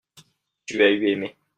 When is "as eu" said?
0.81-1.03